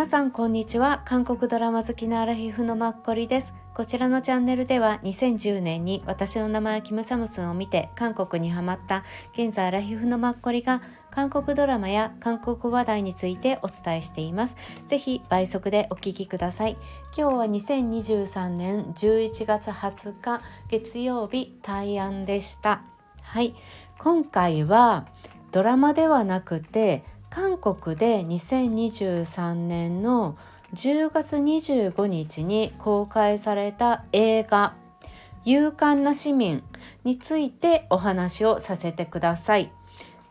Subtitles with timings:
[0.00, 1.02] 皆さんこんにちは。
[1.04, 3.52] 韓国ドラマ好きなアラヒフのマッコリです。
[3.74, 14.56] こちらのチャンネルでは2010年に私の名前はキムサムスンを見て韓国にハマった現在アラヒフのマッコリが韓国ドラマや韓国話題についてお伝えしています。
[14.86, 16.78] ぜひ倍速でお聞きください。
[17.14, 20.40] 今日は2023年11月20日
[20.70, 22.84] 月曜日大安でした。
[23.20, 23.54] はい。
[23.98, 25.04] 今回は
[25.52, 30.36] ドラマではなくて韓国で2023年の
[30.74, 34.74] 10月25日に公開された映画
[35.46, 36.64] 「勇敢な市民」
[37.04, 39.70] についてお話をさせてください。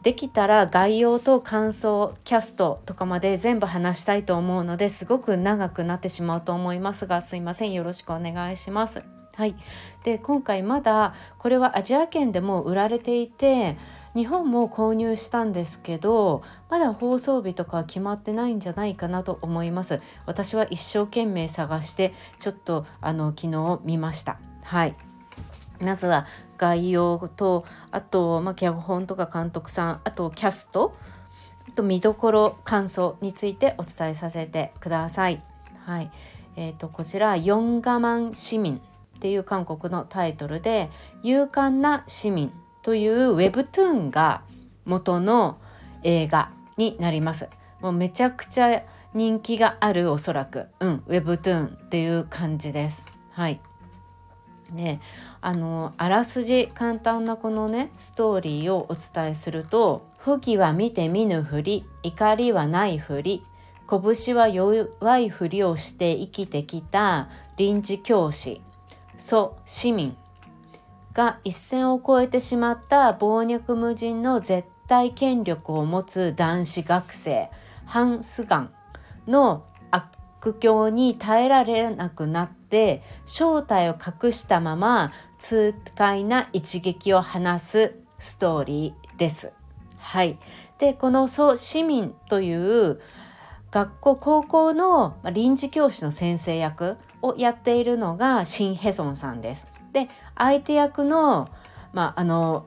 [0.02, 9.04] できたら概要と感想キャストとかまで全部話したいと思うのですごく長くなってしまうと思いますがすいませんよろしくお願いします。
[9.36, 9.56] はい、
[10.04, 13.78] で今回まだこれはアジア圏でも売られていて
[14.20, 20.02] 日本も購入したんですけどまだ放送日とか決まってないんじゃないかなと思います。
[20.26, 24.38] 私は一生懸命探してちょっとあの昨日見ました。
[24.62, 24.96] はい。
[25.80, 30.98] まずは概要とあと、まあ、脚本とか監督さんあとキャスト
[31.70, 35.42] あと見どころ感想についてお伝えさせてください。
[35.86, 36.12] はい。
[36.58, 38.82] えーと、とこちら「ヨンガマン市民」
[39.16, 40.90] っていう韓国のタイトルで
[41.24, 42.52] 「勇敢な市民」
[42.90, 44.42] というウェブトゥーンが
[44.84, 45.60] 元の
[46.02, 47.48] 映画になります。
[47.82, 48.82] もうめちゃくちゃ
[49.14, 53.06] 人気があるおそらく、うん、ウェブトゥーンっていう感じです。
[53.30, 53.62] はい。
[54.72, 55.02] ね、
[55.40, 63.46] あのあらすじ簡単なこのねストーリーをお伝えすると「不義は見て見ぬふり怒りはないふり
[63.88, 68.64] 拳は弱いふりをして生きてきた臨時教師
[69.20, 70.18] 祖市民
[71.14, 77.50] が一線を越えてしまった暴虐無人の絶対権力を持つ男子学生
[77.86, 78.74] ハン・スガン
[79.28, 89.52] の悪境に耐えられなくなって正体を隠したまま痛快な一撃を放すストーリーです。
[89.98, 90.38] はい、
[90.78, 93.02] でこの「そう市民」という
[93.72, 99.68] 学校高校の臨時教師の先生役をやっているのがシン・ヘソンさんです。
[99.92, 101.50] で相手役の,、
[101.94, 102.66] まあ、あの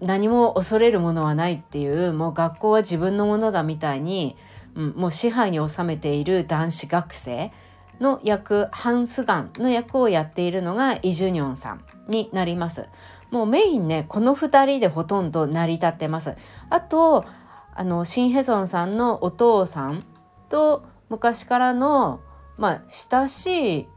[0.00, 4.36] 何も恐れるものはないっていうもう学校は自分のものだみたいに、
[4.76, 7.52] うん、もう支配に収めている男子学生
[8.00, 12.86] の役ハンスガンの役をやっているのがイ・ジュニョンさんになります。
[13.30, 16.34] もうメインねこの2人でほとんど成り立ってます。
[16.68, 17.24] あと
[17.74, 20.04] あのシン・ヘソンさんのお父さん
[20.50, 22.20] と昔からの
[22.58, 23.88] まあ親しい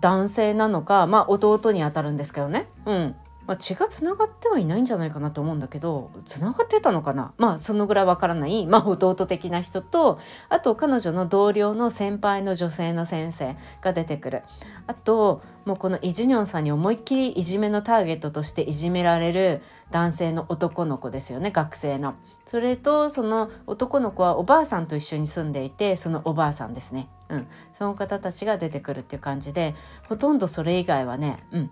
[0.00, 2.68] 男性なのかまあ弟にあたるんですけどね。
[2.86, 3.16] うん。
[3.46, 7.32] まあ、血がつながってはいないんじゃないかなと思うんだけどつながってたのかな。
[7.38, 14.42] まあそのぐらいわからない、まあ、弟的な人とあと彼女の同僚の先輩の女性の先生が出てくる。
[14.86, 22.14] あともうこのイ・ジュニョンさんに思いっきりいじめのターゲットとしていじめられる男性の男の子ですよね学生の。
[22.52, 27.46] それとその男の子はおばあさんと一緒に住んでいてそのおばあさんですね、うん、
[27.78, 29.74] その方たちが出てくるっていう感じで
[30.06, 31.70] ほとんどそれ以外はね、うん、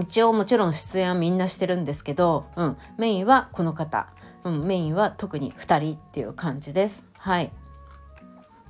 [0.00, 4.06] 一応もちろん出演はみんなしてるんですけど、うん、メインはこの方、
[4.44, 7.04] うん、メインは特に2人っていう感じです。
[7.18, 7.50] はい。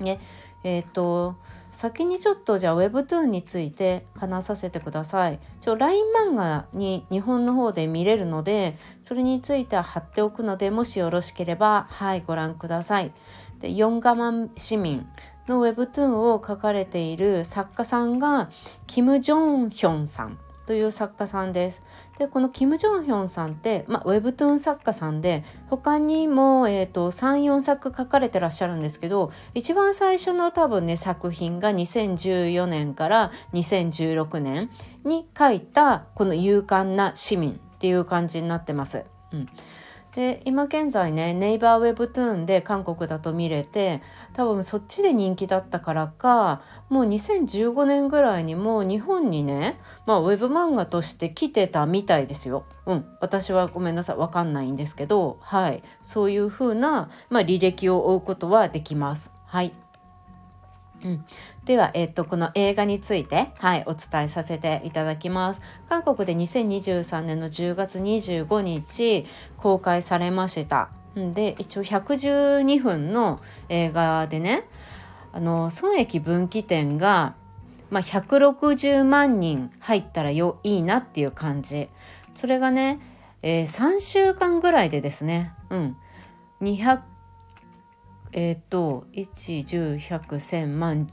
[0.00, 0.20] ね、
[0.64, 1.36] えっ、と
[1.78, 5.38] 先にちょっとじゃあ Webtoon について話させてください。
[5.60, 13.12] ちょ LINE 漫画に日本の方で見れるのでそれについては貼っておくのでもしよろしければはいご覧ください。
[13.60, 15.06] で4ガマン市民
[15.46, 18.50] の Webtoon を書かれている作家さんが
[18.88, 21.80] キム・ジョンヒョンさんという作家さんです。
[22.18, 34.70] でこのキム・ジョンヒョンさんって、まあ、ウェブトゥーン作家さんで他にも、えー、34作書かれてらっしゃるんですけど一番最初の多分ね作品が2014年から2016年
[35.04, 39.04] に書いたこの「勇敢な市民」っていう感じになってます。
[39.32, 39.48] うん
[40.18, 52.64] で今現在ねネイバーウェブトゥーンで韓国だと見れて多分そっちで人気だったからかもう2015年ぐらいにもう日本にね、まあ、ウェブ漫画として来てたみたいですよ。
[52.86, 59.32] うん、私はごめんなさい分かんないんですけど、はい、そういう風な、まあ、履歴を追うことはできます。
[59.46, 59.72] はい
[61.04, 61.24] うん、
[61.68, 65.60] では、えっと、この映画について、はい、お伝えさせていただきます。
[65.86, 69.26] 韓国で2023年の10月25日
[69.58, 70.88] 公開されました。
[71.14, 74.64] で一応112分の映画でね
[75.32, 77.34] あの損益分岐点が、
[77.90, 81.90] まあ、160万人入ったらよいいなっていう感じ
[82.32, 82.98] それがね、
[83.42, 85.96] えー、3週間ぐらいでですね、うん、
[86.62, 87.00] 200
[88.32, 91.06] えっ、ー、と110100100万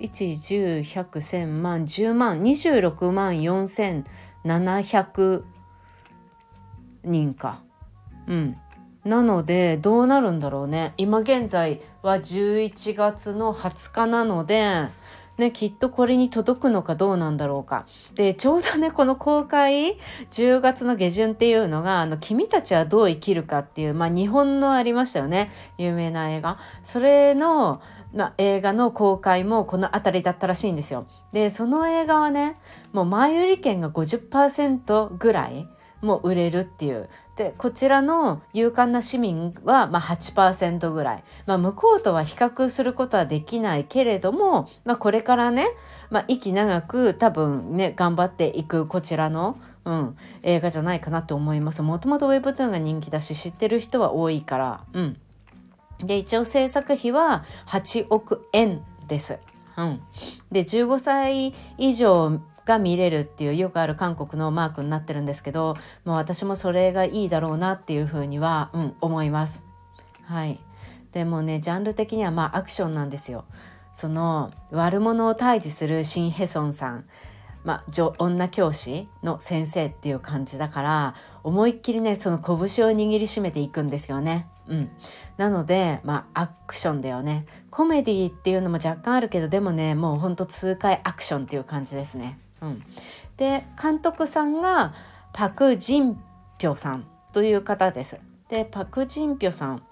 [0.00, 5.42] 110100100万10万26万4700
[7.04, 7.62] 人か
[8.26, 8.56] うん
[9.04, 14.88] なのでどうなるんだろうね今現在は11月の20日なので
[15.40, 17.86] ね、きっとこれに届くのかどうなんだろうか。
[18.14, 19.96] で、ちょうどね、この公開、
[20.30, 25.50] 10月の下旬っていうのが、あの、君たちはどう生きるかっていう、まあ、日本のありましたよね。
[25.78, 26.58] 有名な映画。
[26.84, 27.80] それの、
[28.14, 31.06] まあ、映画の公開もこの辺りだったらしいんですよ。
[31.32, 32.56] で、その映画はね、
[32.92, 35.68] もう前売り券が50%ぐらい、
[36.02, 37.08] もう売れるっていう。
[37.40, 45.68] でこちらの勇敢な市民はまあ8%ぐらい、まあ、向こうとは比較することはできないけれども、まあ、これからね、
[46.10, 51.80] まあ、息長く多分ね頑張っていくこちらの、うん、映画じゃないかなと思います。
[51.80, 54.84] もともと Webtoon が人気だし知ってる人は多いから。
[54.92, 55.16] うん。
[56.04, 59.38] で一応制作費は8億円です。
[59.76, 60.00] うん、
[60.50, 69.64] で15歳以上が見れるっていうよくある韓国のマークになってるんですけどもう私もそれがいいだろうなっていうふうには、うん、思います。
[70.24, 70.60] はい、
[71.12, 73.44] でもねジャンル的にはまあアクションなんですよ。
[73.92, 77.04] その悪者を退治するシン・ヘソンさん、
[77.64, 82.56] まあ、女教師の先生っていう感じだから思いっきりねその拳を
[82.92, 84.46] 握りしめていくんですよね。
[84.68, 84.90] うん、
[85.40, 92.38] なのでまあアクションだよねコメディっていうのも若干あるけどでもねもうほんと痛快アクションっていう感じですね。
[92.60, 92.82] うん、
[93.38, 94.92] で監督さんが
[95.32, 96.22] パク・ジン
[96.58, 98.18] ピョさんという方です。
[98.50, 99.82] でパク・ジンピョさん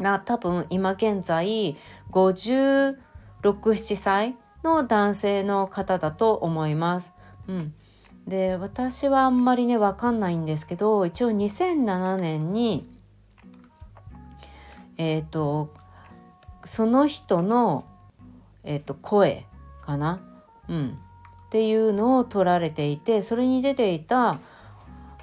[0.00, 1.76] が多分今現在
[2.10, 7.12] 567歳の男性の方だと思います。
[7.48, 7.74] うん、
[8.26, 12.93] で私はあんまりね分かんないんですけど一応2007年に
[14.96, 15.72] えっ、ー、と
[16.64, 17.84] その人の、
[18.62, 19.46] えーと声
[19.84, 20.20] かな、
[20.68, 20.98] うん、
[21.46, 24.38] っていうのを撮られていてそれに出ていた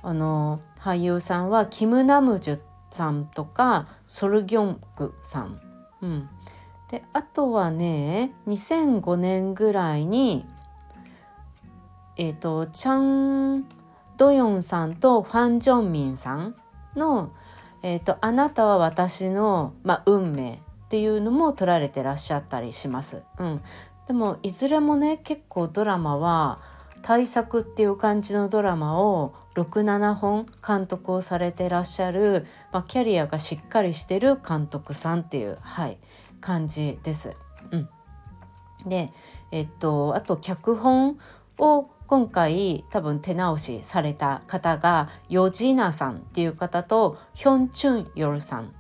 [0.04, 2.60] あの俳優さんはキム・ナムジュ
[2.90, 5.60] さんとかソルギョンクさん。
[6.02, 6.30] うん、
[6.90, 10.46] であとはね2005年ぐらいに
[12.18, 13.66] えっ、ー、とチャン・
[14.18, 16.56] ドヨンさんとファン・ジョンミンさん
[16.96, 17.32] の
[17.84, 23.24] 「えーと、あなたは私の、まあ、運命」っていうのも撮られてらっしゃったりします。
[23.38, 23.62] うん、
[24.08, 26.60] でもいずれもね結構ドラマは
[27.02, 35.98] 大作っていう感じのドラマを67本監督をされてらっしゃる、まあ、キャリアがしっかりしてる監督さんっていう、はい、
[36.40, 37.36] 感じです。
[37.72, 37.90] うん、
[38.86, 39.12] で
[39.52, 41.18] えっとあと脚本
[41.58, 48.74] を今回多分手直しされた方がヨジナさんっていう方とヒョン・チュンヨルさん、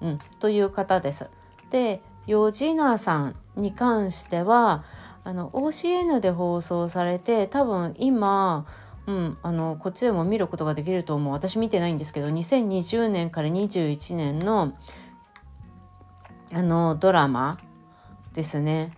[0.00, 1.26] うん、という方です。
[1.72, 4.84] でヨジナさんに関しては
[5.24, 8.64] あの OCN で放送されて多分今、
[9.08, 14.72] うん、あのこっちでも見ることができると思う私見てないんですけど2020年から21年の
[16.52, 17.58] あのドラマ
[18.34, 18.92] ですね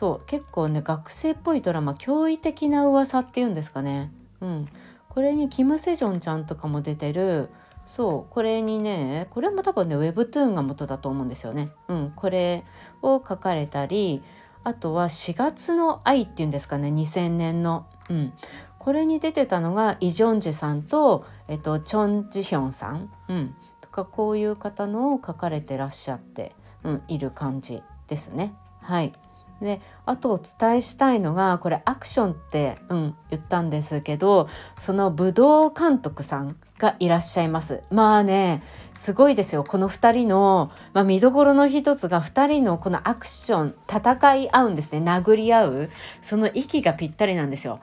[0.00, 4.10] そう結構ね学生っぽいドラマ驚異的な噂っていうんですかね。
[4.40, 4.68] うん。
[5.10, 7.50] これにキム・セジョンちゃんとかも出てる。
[7.86, 11.70] そうこれにねこれも多分ね Webtoon が元だと思うんですよね。
[11.88, 12.64] うん、これ
[13.02, 14.22] を書かれたり
[14.64, 17.84] あとは4月の愛っていうんですかね2000年の。
[18.08, 18.32] うん、
[18.78, 26.54] これに出てたのがイ・ジョンジさんと、えっと、チョン・ジヒョンさん、うん、とかこういう方のを書かれてらっしゃって、
[26.84, 28.54] うん、いる感じですね。
[28.80, 29.12] はい。
[29.60, 34.48] であとお伝えしたいのがこれアクションって、うん、言ったんですけど
[34.78, 37.82] その武道監督さんがいらっしゃいます。
[37.90, 38.62] まあね
[38.94, 39.64] すごいですよ。
[39.64, 45.00] この2人の、まあ、見どころの一つが2人のこのアクション戦い合うんですね。
[45.00, 45.90] 殴り合う。
[46.22, 47.80] その息がぴったりなんですよ。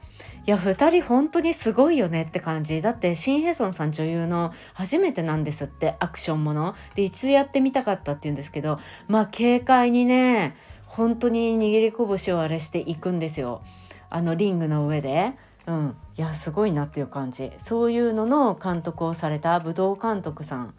[0.48, 2.82] いや2人本当にすごいよねって感じ。
[2.82, 6.74] だってシン・ヘソンさん女優の初めてなんですってアクションもの。
[6.96, 10.56] で一度やってみたかったって言うんですけどまあ軽快にね
[10.98, 13.62] 本当に握り拳をあれしていくんですよ
[14.10, 15.34] あのリングの上で。
[15.68, 20.74] うん、いやすごいなっていう感じそういうのの監督をされた武道監督さん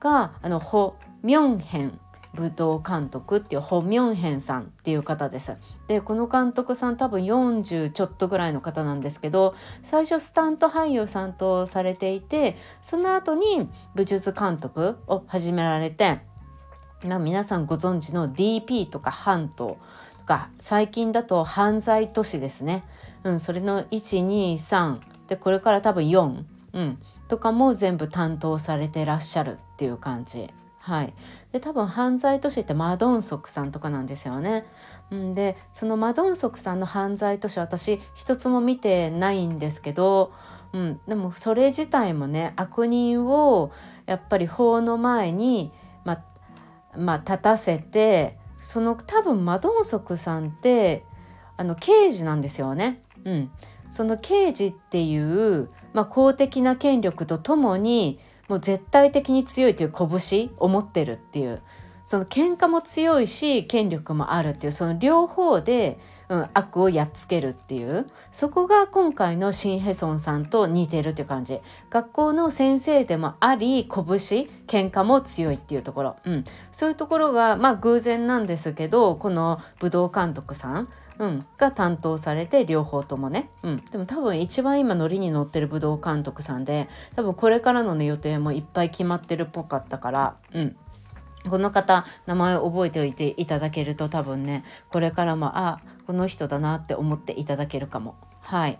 [0.00, 2.00] があのホ・ミョンヘン
[2.34, 5.56] 武道監督っていうホ・ミョンヘンさんっていう方です。
[5.86, 16.20] でこの監督さん多分40ちょっとぐらいの方なんですけど最初スタント俳優さんとされていてその後に武術監督を始められて
[17.02, 19.78] 皆さんご存知の DP とかハント
[20.22, 22.84] とか最近だと犯罪都市ですね。
[23.24, 30.50] うん、それの123でこれから多分4、うん、とかも全部担当されてらっしゃるっていう感じ。
[30.78, 31.14] はい、
[31.52, 34.64] で多分犯罪都市ってマドンソクさんとかなんですよね。
[35.14, 40.32] んでそのマドンソクさんの犯罪都市私一つも見てないんですけど、
[40.72, 43.70] うん、でもそれ自体もね悪人を
[44.06, 45.70] やっぱり法の前に、
[46.04, 46.14] ま
[46.96, 51.04] まあ、立たせてその多分マドンソクさんって
[51.56, 53.02] あの刑事なんですよね。
[53.24, 53.50] うん、
[53.90, 58.18] その刑事っていう、まあ、公的な権力とともに
[58.48, 61.62] もう絶対的に強いという拳を持ってるっていう
[62.04, 65.98] その喧嘩も強いし権力もあるっていうその両方で、
[66.32, 71.60] うん、悪をやっつけるっていうそこが今回のシン・ヘソンさんと似てるっていう感じ。
[71.90, 74.04] 学校の先生でもあり拳
[74.66, 90.76] 喧嘩も強いっていうところ、うん、そういうところがまあ偶然なんですけどこの武道監督さんうん、が担当されて両方ともね、うん、でも多分一番今ノリに乗ってる武道監督さんで多分これからの、ね、予定もいっぱい決まってるっぽかったから、うん、
[91.48, 98.16] この方名前を覚えておいていただけると多分ねこれからもあこの人だなって思っていただけるかも。
[98.40, 98.78] はい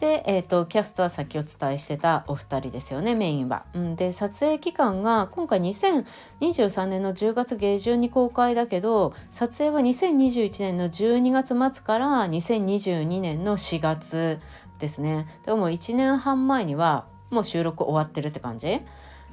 [0.00, 3.64] で、えーと、キャストは先お伝えしてたお二人ですよねメインは。
[3.74, 14.40] うん、で撮影期間が今回2023年の10月下旬に公開だけど撮影は2021年の12月末から2022年の4月
[14.78, 15.26] ですね。
[15.46, 18.82] でも1年半前にはもう収録終わってるって感じ。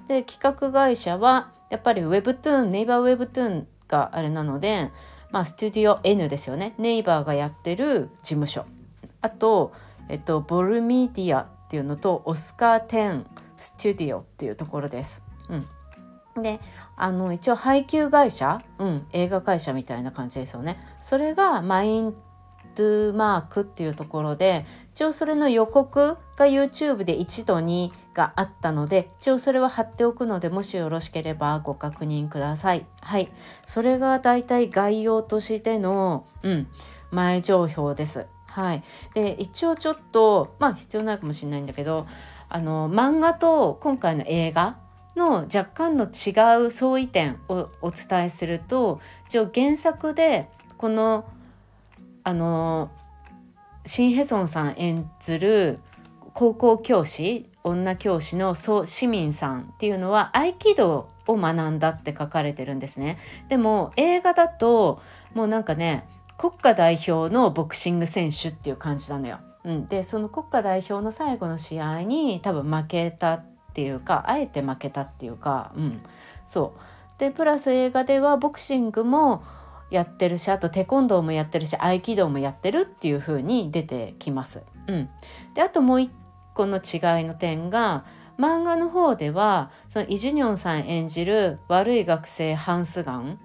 [0.07, 4.91] で企画会社はやっぱり Webtoon ネイバー Webtoon があれなので、
[5.31, 8.65] まあ、スタジオ N ですよねネイバーがやってる事務所
[9.21, 9.73] あと、
[10.09, 13.25] えっと、ボルミディアっていうのとオスカー10
[13.57, 15.21] スタジオっていうところです。
[15.49, 16.59] うん、で
[16.97, 20.79] あの一応配給会社、うん、映画会社みたいな感じですよね。
[20.99, 22.15] それがマイン
[22.75, 32.85] ドゥマークっていうところで一応それの予告が YouTube で1と2があったので一応それは貼っておくのでもしよろしければご確認ください。
[33.01, 33.31] はい、
[33.65, 36.67] それがだいたい概要としての、うん、
[37.11, 38.25] 前情報です。
[38.47, 38.83] はい、
[39.13, 42.05] で一応ちょっとまあ必要ないかもしれないんだけど
[42.49, 44.77] あの漫画と今回の映画
[45.15, 51.25] の若干の違う相違点をお伝えすると一応原作でこの
[52.23, 52.91] あの
[53.85, 55.79] シン・ヘソンさん演ずる
[56.33, 63.17] 高校教師女教師のソ・市民さんっていうのは合気道を学んだって書かれてるんですね。
[63.47, 65.01] でも映画だと
[65.33, 66.07] もうなんかね
[66.37, 69.39] 国家代表のボクシング選手っていう感じなのよ。
[69.63, 76.01] うん、でその国家代表の最後の試合に多分負けたっていうかあえて負けたっていうか、うん、
[76.47, 79.43] そうでプラス映画ではボクシングも
[79.91, 84.63] やってるしあとテコンドーもやってるし合気道もやってるっていう風に出てきます。
[84.87, 85.09] うん、
[85.53, 86.11] であともう一
[86.53, 88.05] 個の違いの点が
[88.39, 93.39] 漫画の方ではそのイ・ジュニョンさん演じる悪い学生ハンスガン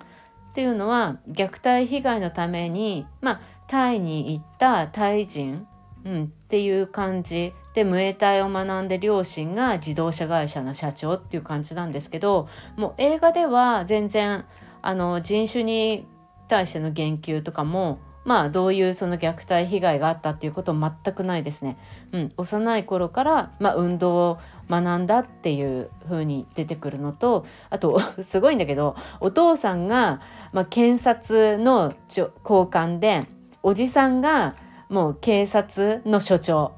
[0.51, 5.67] っていうのは虐待被害のために、まあ、タイに行ったタイ人、
[6.05, 14.47] うん、っていう感じでムエタイを学んで両親が自動車会社の社長っていう感じなんですけどもう映画では全然
[14.81, 16.07] あの人種に
[16.49, 21.79] 対しての言及とかもまあどういうその虐待被害があったっていうこと全くないですね。
[22.13, 24.39] うん、幼い頃から、まあ、運動を
[24.69, 30.21] 学んだっていう風に出てくるのとあと すごいんだけどお父さんが、
[30.53, 31.95] まあ、検察の
[32.43, 33.27] 高官で
[33.63, 34.57] おじさんが
[34.89, 36.73] もう警察の所長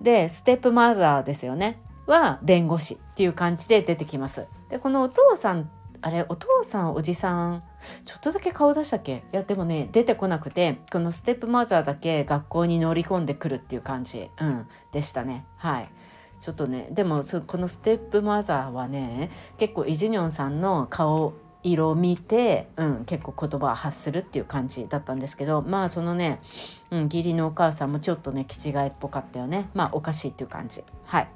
[0.00, 4.46] でステップマザーですよねは弁護士っていう感じで出てきます。
[4.68, 5.68] でこのお父さん
[6.02, 7.62] あれお父さんおじさん
[8.04, 9.24] ちょっとだけ顔出したっけ？
[9.32, 15.46] いやでもね出てこなくてこのステップマザーだけ学校に乗り込んでくるっていう感じ、うん、でしたね。
[15.56, 15.88] はい。
[16.38, 26.40] ちょっとねでもこのステップマザーはね結構イ・ジニョンさんの顔色を見て、うん、結構言葉を発するっていう感じだったんですけどまあそのね、
[26.90, 29.70] うん、義理のお母さんもちょっとね気違いっぽかったよね。
[29.74, 30.84] まあおかしいっていう感じ。
[31.04, 31.28] はい。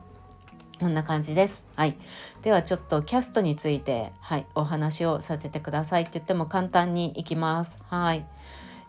[0.80, 1.66] こんな感じです。
[1.76, 1.94] はい。
[2.40, 7.76] ではちょっとキャストについて、はい、お話をさせてくださいって言っても簡単にいきます。
[7.90, 8.25] はい。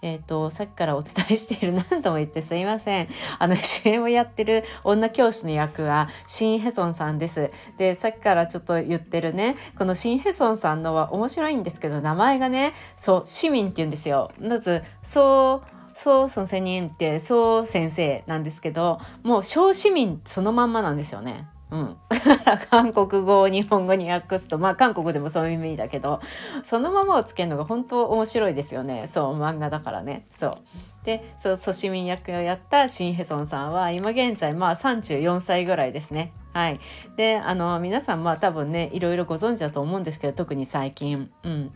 [0.02, 3.10] え、ー、と、さっきからお伝えしている何度も言ってすいません。
[3.38, 7.52] あの、主演をやってる女教師の役はシン・ヘソンさんです。
[7.78, 14.32] で、さっきからちょっと言ってるね、このシン・ヘソンさんのは面白いんですけど、名前がね、そう、市民って言うんですよ。
[14.40, 21.48] まず、そう、そうその仙人ってそう先生なんですけどもう小市民そのまんまなんですよね。
[21.72, 21.98] うん、
[22.70, 26.20] 韓国語を日本語に訳すとまあ韓国でもそういう意味だけど
[26.64, 29.08] そのままをつけるのが本当面白いですよね。
[29.08, 30.26] そう漫画だからね。
[30.36, 30.58] そう。
[31.06, 36.34] でそうソシミン役をやったシン・ヘソンさんは今現在まあ34歳ぐらいですね。
[36.54, 36.80] はい、
[37.16, 41.32] であの皆さんまあ多分ねいろいろご存知だと思うんですけど特に最近。
[41.44, 41.72] うん、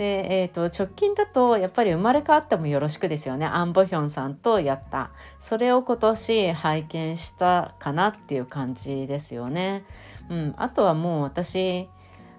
[0.00, 3.44] で、えーと、直近だとやっぱり生まれ変わってもよろしくですよね。
[3.44, 5.10] アン・ボヒョンさんとやった。
[5.40, 9.84] それを今年拝見したかなっていう感じですよね。
[10.30, 11.86] うん、あとはもう私、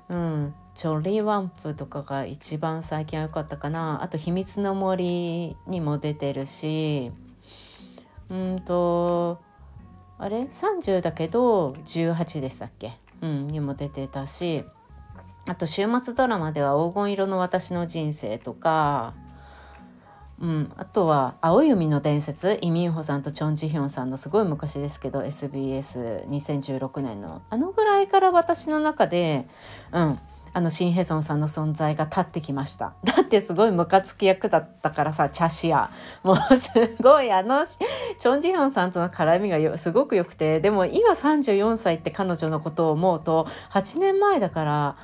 [0.10, 4.02] うん、チョリーワンプとかが一番最近は良かったかな。
[4.02, 7.12] あと「秘密の森」にも出てるし
[8.32, 9.40] うんと
[10.18, 14.66] あれ？30だけど18でしたっけ、うん、にも出てたし。
[15.48, 19.14] あと週末ドラマでは「黄金色の私の人生」とか、
[20.40, 29.48] うん、あとは「青い海の伝説」イ・ミンホさんとチョン・ジヒョンさんのすごい昔ですけど SBS2016 年のあのぐらいから私の中で、
[29.92, 30.20] うん、
[30.54, 32.94] あのシン・ヘソンさんの存在が立ってきました。
[33.04, 35.90] だってすごいムカつき役だったからさチャシア。
[36.24, 36.70] もうす
[37.02, 44.96] ごいあのチョン・ジヒョンさんとの絡みがすごく良くてでも今34歳って彼女のことを思うと8年前だから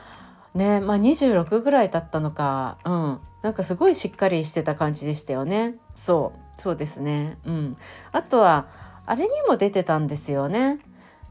[0.53, 2.77] ねまあ26ぐらいだったのか。
[2.85, 3.19] うん。
[3.41, 5.75] なんかすごいしっかりしてた感じでしたよね。
[5.95, 6.61] そう。
[6.61, 7.37] そうですね。
[7.45, 7.77] うん。
[8.11, 8.67] あとは
[9.05, 10.79] あれにも出てたんですよね。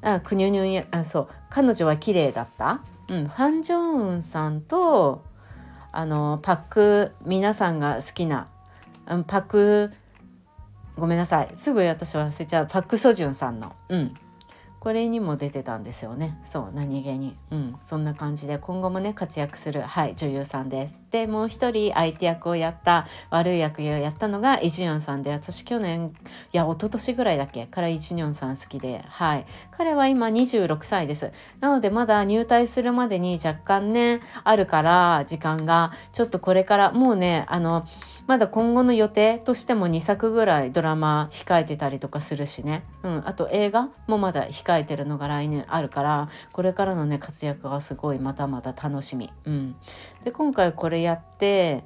[0.02, 1.28] あくにゅにゅんあそう。
[1.50, 2.80] 彼女は綺麗だった。
[3.08, 5.23] うん、ファン・ジョンウンさんと
[5.92, 8.49] あのパック皆さんが好きな、
[9.06, 9.92] うん、パク
[10.96, 11.50] ごめんなさい。
[11.54, 12.66] すぐ私忘れちゃう。
[12.66, 14.14] パック・ソジュンさんの、うん、
[14.78, 16.38] これにも出てたんですよね。
[16.45, 17.37] そう何気に。
[17.50, 17.76] うん。
[17.83, 20.99] そんな感じで今後もね活躍するはい女優さんです。
[21.11, 26.14] でもう一人相手役をやった悪い役をやったのがイ・ジュンさんで私去年
[26.52, 27.66] いや一昨年ぐらいだっけ？
[27.66, 29.47] からイ・ジュンさん好きではい。
[29.73, 31.33] 彼は今26歳です。
[31.61, 37.87] なのでまだ入隊するまでに若干ねあるから時間がちょっとこれからもうねあの
[38.26, 49.33] まだ今後の予定としても2作ぐらいドラマ控えてたりとかするしね、うん、あと映画もまだ控えてるのが来年あるからこれからのね活躍がすごいまたまた楽しみ。
[49.45, 49.76] うん、
[50.25, 51.85] で今回これやって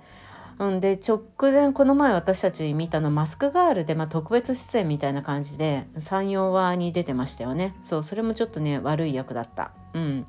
[0.61, 9.73] うん、で直前この前私たち見たのマスクガールで、まあ、特別出演みたいな感じで34話に出てましたよねそうそれもちょっとね悪い役だった。
[9.95, 10.27] うん、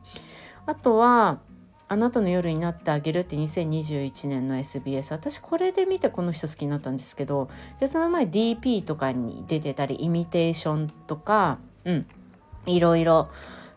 [0.65, 1.39] あとは
[1.91, 7.49] あなたの夜になってあげるって2021年の SBS 私これで見てこの人好きになったんですけど
[7.81, 12.05] でその前 DP とかに出てたりイミテーションとかうん
[12.65, 13.29] いろいろ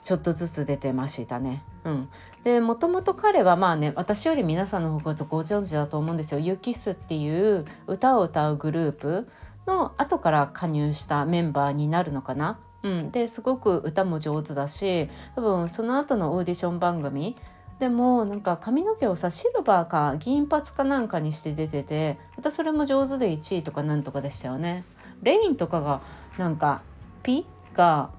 [0.04, 1.64] ちょっとずつ出てましたね。
[1.82, 2.08] うん、
[2.44, 6.38] でもともと彼はまあね私より皆さんの方がご存知だと思うんですよ。
[6.38, 9.28] ユキスっていう歌を歌うグループ
[9.66, 12.60] の後から加入したメンバーになるのかな。
[12.84, 17.34] うん、ですごく歌も上手だし多分その後のオーディション番組
[17.78, 24.84] でもなんか髪の毛をさシルバーか銀髪かなんかにして出ててまたそれも上手で1位とかなんとかでしたよね。
[25.22, 26.00] レインとかが
[26.38, 26.82] なんか
[27.22, 28.10] ピが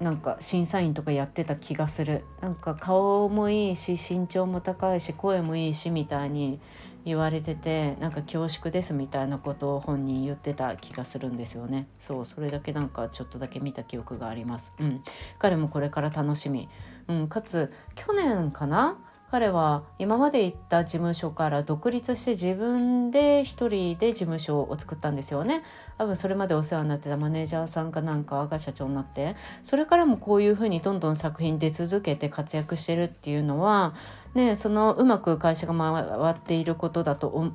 [0.00, 2.24] なんか審査員とかやってた気がする。
[2.40, 6.60] なんか顔もいいし身長も高いし声もいいしみたいに
[7.06, 11.86] 言われててなんか恐縮ですみたいなことを本人言ってた気がするんですよね。
[11.98, 14.74] そうそれだけなんかちょっとだけ見た記憶があります。
[14.78, 15.02] うん。
[15.38, 16.68] 彼もこれから楽しみ。
[17.08, 18.96] うん、かつ去年かな？
[19.28, 25.64] 彼は今まで行った事務所から独立して自分で一人で事務所を作ったんですよね。
[25.98, 29.34] 多分それまでお世話になってたマネージャーさんかなんかが社長になって。
[29.64, 33.94] それからもこういうふうにどんどん作品出続けて活躍してるっていうのは
[34.34, 37.52] ねそのうまく会社が回っていることだと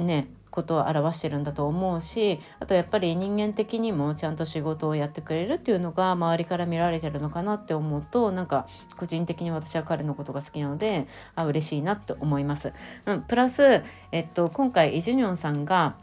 [0.00, 12.72] ねことを表してるんだと思うしあとやっぱり人間的にもちゃんと仕事をやってくれるっていうのが周りから見られてるのかなって思うとなんか個人的に私は彼のことが好きなのであ嬉しいなって思います。
[13.06, 15.96] うん、プラス、えっと、今回イ・ジュニョンさんが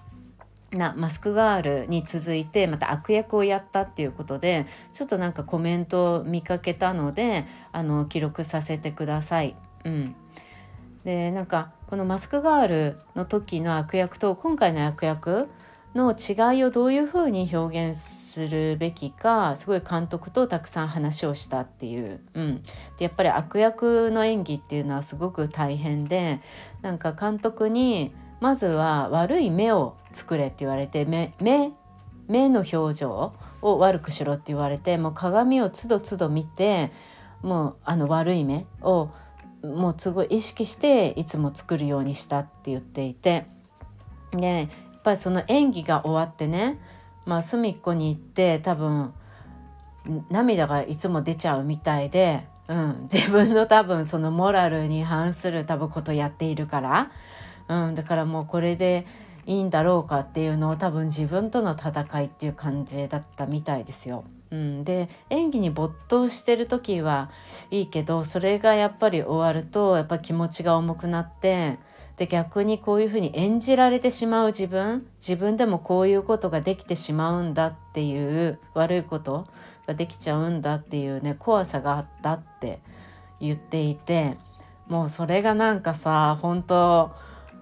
[0.72, 9.56] なマスクガールに続いてまた悪役をやったっていうことでちょっとなんかコメントを見かけたのであの記録させてください。
[9.86, 10.16] うん、
[11.06, 15.50] でなんかこのマスクガールの時の悪役と今回の悪役
[15.94, 22.62] の違いをどういうふうに表現するべきかすごい監督とたくさん話をしたっていう、うん、
[22.98, 26.40] でやっぱり悪役の演技っていうのはすごく大変で
[26.82, 31.74] なんか監督にまずは悪い目を作れって言われて目目
[32.30, 36.94] 目の表情を悪くしろって言われてもう鏡をつどつど見て
[37.42, 39.10] もうあの悪い目を
[39.64, 43.46] もうすごい意識していつも作るようにしたって言っていて
[44.32, 46.80] でやっぱりその演技が終わってね
[47.26, 49.14] まあ隅っこに行って多分
[50.30, 57.12] 涙がいつも出ちゃうみたいで、うん、自分の 多分そのモラルに反する多分ことやっているから、
[57.68, 59.06] うん、だからもうこれで
[59.46, 64.24] いいんだろうかっていうのを多分自分との戦いっていう感じだったみたいですよ。
[64.52, 67.32] うん、で演技に没頭してる時は
[67.72, 71.80] いいけどそれがやっぱり終わるとやっぱ気持ちが重くなって
[72.18, 79.48] で逆にこういうふうに演じられてしまう自分自分でもこういうことができてしまうんだっていう悪いこと
[79.88, 82.80] ができちゃうんだっていうね怖さがあったって
[83.40, 84.38] 言っていて
[84.88, 87.12] もうそれがなんかさ本当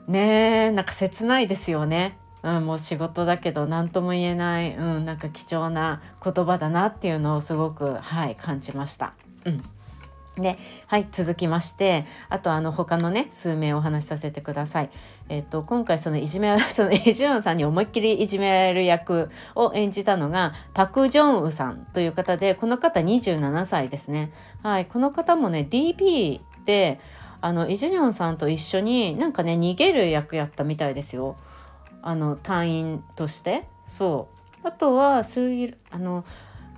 [0.08, 2.17] ねなんか切ないですよね。
[2.43, 9.13] うん、もう仕事だけど何とも言えない、うん、なんか貴重な言葉だなっていうのをすごくはい感じました。
[9.45, 9.63] うん
[10.39, 14.89] ではい続きましてあとあの他のね数名お話しさせてください。
[15.28, 24.32] えっと今回そのいじめ そのイ・ジュンさんに思いっきりいじめられる役を演じたのがパク・ジョンウさんという方でこの方27歳ですね。
[24.63, 26.99] はいこの方もね DP で
[27.41, 31.36] あのイ・ジュニョンさんと一緒になんかね逃げる役やったみたいですよ。
[32.02, 33.68] あの隊員として。
[33.98, 34.30] そ
[34.64, 34.68] う。
[34.68, 36.26] あとはそういうあの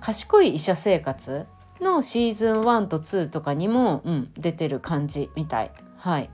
[0.00, 1.46] 賢い医者生活
[1.80, 5.70] のシーズン1と2とかにも、うん、出てる感じみたい。
[5.96, 6.30] はい、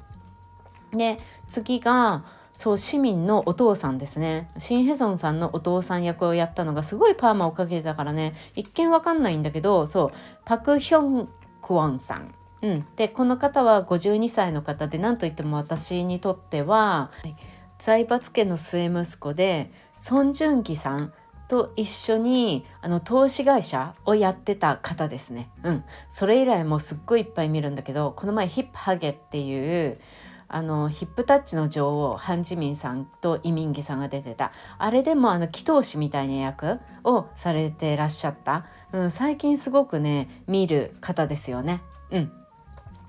[0.92, 4.50] で次がそう市民のお父さんですね。
[4.58, 8.34] シン・ヘソンさんのお父さん役をやったのがすごいパーマをかけてたからね。
[8.56, 10.12] 一見わかんないんだけどそう
[10.44, 11.28] パク・ヒョン・
[11.62, 12.34] クォンさん。
[12.60, 17.12] うん、でこの方は52歳の方で何といっても私にとっては、
[17.78, 21.12] 財閥家の末息子でソン・ジュンギさん
[21.48, 25.50] と一緒にあの投資会社をやってた方ですね。
[25.62, 25.84] うん。
[26.08, 29.98] それ以来もうすっごいいっぱい見るんだけど、この前ヒップハゲっていう
[30.48, 41.82] あのヒップタッチの女王ハン・ジミンさんとイミンギさんが出てたあれでもあの祈祷師みたいな役をされてらっしゃった、うん、最近すごくね見る方ですよね。
[42.10, 42.32] うん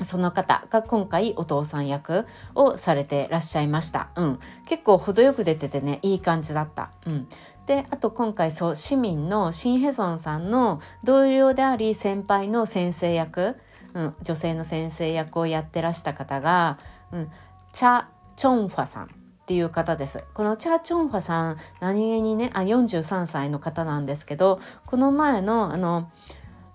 [0.02, 4.10] その方が今回お父さん役をされてらっしゃいました。
[4.16, 6.92] うん、結構程よく出ててねいい感じだった。
[7.06, 7.28] うん、
[7.66, 13.58] であと今回そう市民のシン・ヘソンさんの同僚であり先輩の先生役、
[13.94, 16.80] うん、女性の先生役をやってらした方が、
[17.12, 17.32] うん、
[17.74, 19.08] チャ・チョンファさんっ
[19.46, 20.24] ていう方です。
[20.34, 26.10] このチャ・チョンファさん何気にねあ43歳の方なんですけどこの前のあの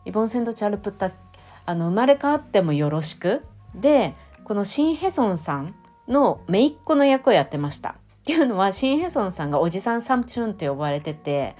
[0.04, 1.10] イボンセンド・チャルプタ
[1.66, 3.44] あの生まれ変わってもよろしく。
[3.74, 5.74] でこのシン・ヘソンさん
[6.06, 7.90] の姪っ子の役をやってました。
[7.90, 11.56] っていうのはシン・ヘソンさんがおじさんサムチュンって呼ばれてて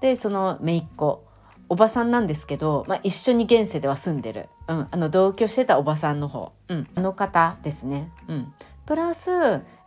[0.00, 1.24] でその姪っ子
[1.68, 8.10] おばさんなんですけど、まあ、一緒に現世では住んでる、うん、あの同居してたおばさんの方、うん、あの方ですね。
[8.26, 8.52] うん、
[8.86, 9.30] プラス、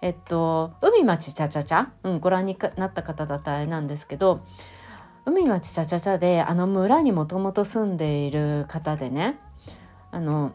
[0.02, 4.42] えっと、海町ちゃちゃちゃ、ご覧になった方だったらあれなんですけど
[5.26, 9.40] 海町ちゃちゃちゃであの村にもともと住んでいる方でね
[10.12, 10.52] あの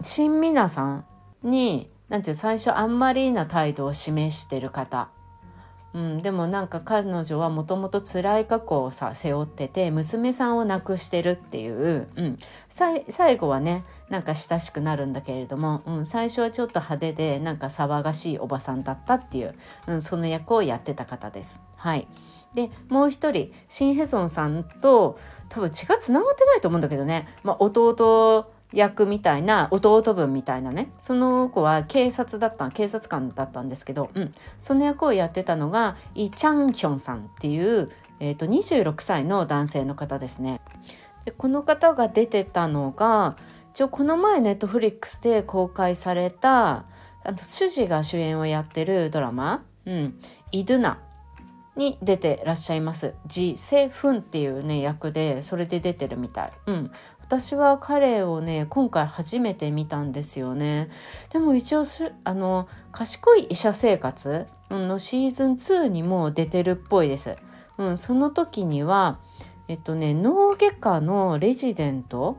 [0.00, 1.04] 新皆さん
[1.42, 5.08] になんていう最初あんまりな態度を示してる方、
[5.94, 19.54] うん、でもなんか彼女はもともと辛い過去をさ背負ってて娘さんを亡くしてるっていう、うん、最後はねなんか親しくなるんだけれども、うん、最初はちょっと派手でなんか騒がしいおばさんだったっていう、
[19.86, 21.60] うん、その役をやってた方です。
[21.76, 22.08] はい。
[22.54, 25.18] でもう一人シン・ヘソンさんと
[25.50, 40.60] 多分血がつながってないと思うんだけどね、まあ、弟役みたいな弟分みたいなねその子は警察だった警察官だったんですけど、うん、その役をやってたのがイ・チャンヒョンさんっていう、えーと、26歳の男性の方ですね。
[41.24, 43.36] でこの方が出てたのが
[43.72, 46.84] 一応この前ネットフリックスで公開された
[47.24, 50.20] あの主人が主演をやってるドラマ「うん、
[50.52, 50.98] イドゥナ」
[51.76, 53.14] に出てらっしゃいます。
[53.26, 56.52] ジ・セフンっていうね役でそれで出てるみたい。
[56.66, 56.90] うん、
[57.28, 60.88] 私は彼をね今回初めて見たんですよね。
[61.30, 61.84] でも一応
[62.24, 67.36] あの賢い医者生活のシーズン2にも出てるっぽいです、
[67.76, 69.18] うん、その時には
[69.68, 72.38] えっとね脳外科のレジデント、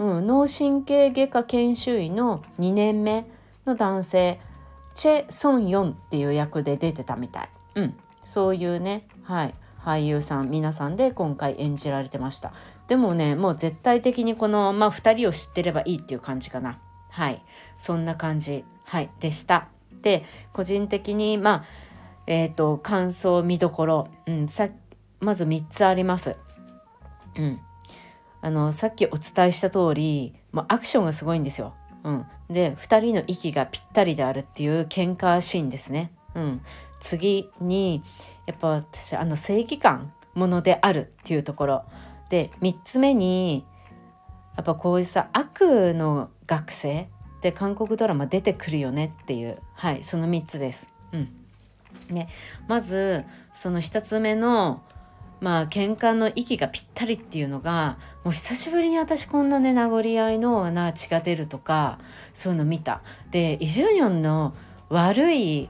[0.00, 3.26] うん、脳神経外科研修医の2年目
[3.66, 4.40] の男性
[4.96, 7.94] チェ・ソンヨンっていう役で出てたみたい、うん、
[8.24, 12.52] そういうねはい俳優さん皆さんで今回演じられてました。
[12.88, 16.78] でもねもう絶対的にこの、まあ、2人を知ってればいいっていう感じかな。
[17.10, 17.42] はい。
[17.78, 19.68] そんな感じ、はい、でした。
[20.02, 21.64] で個人的にまあ
[22.26, 24.68] えっ、ー、と感想見どころ、うん、さ
[25.20, 26.36] まず3つあります。
[27.36, 27.60] うん、
[28.42, 31.74] あのさっきお伝えした通りもうアクションがすごいんですよ。
[32.04, 36.12] うん、で2人の息がぴったりであるっていう喧嘩シーンですね。
[36.34, 36.60] うん、
[37.00, 38.02] 次に
[38.46, 41.84] やっぱ私あの正義感ものであるっていうところ。
[42.30, 43.64] で3つ目に
[44.56, 47.08] やっぱこういうさ悪の学生
[47.42, 50.88] で韓国ドラマ出てくるよねっていうはいその3つです。
[51.12, 51.28] うん
[52.10, 52.28] ね、
[52.68, 54.82] まずその1つ目の
[55.40, 61.98] まあ喧嘩の息がぴったりっていうのがもう久しぶりに私こんなね名残合いのな血が出るとか
[62.32, 63.02] そういうの見た。
[63.30, 64.54] でイ・ジュニョンの
[64.88, 65.68] 悪い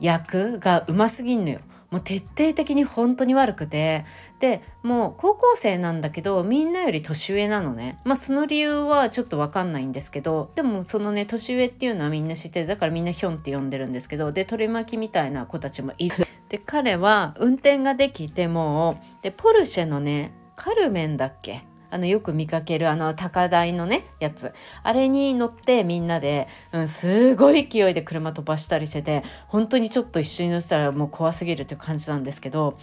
[0.00, 1.60] 役がうますぎんのよ。
[1.90, 4.04] もう徹底的に本当に悪くて
[4.38, 7.98] でもう高校生なんだけどみんなより年上なのね。
[8.04, 12.66] まあその理由はちょっと分かんないんですけどでもそのね年上っていうのはみんな知ってる。
[12.66, 16.26] だからみんなヒョンって呼んでるんですけどで取り巻きみたいな子たちもいる。
[16.48, 21.64] で彼は運転ができてもでポルシェのねカルメンだっけ？
[21.88, 24.52] あのよく見かけるあの高台のねやつ。
[24.82, 32.76] あれに乗ってみんなで、うん、すごい勢いで車飛ばしたりしてて本当にちょっと一緒に乗せたらもう怖すぎるっていう感じなんですけど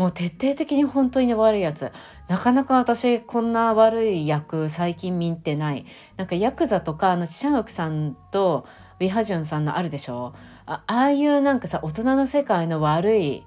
[0.00, 1.92] もう徹底的に本当に、ね、悪いやつ。
[2.26, 5.84] なかなか私こんな悪い役最近見てない。
[6.16, 8.66] なんかヤクザとかあのチシャンウクさんと
[8.98, 10.32] ウィハジュンさんのあるでしょ？
[10.64, 13.42] あああいうなんかさ大人の世界の悪いっ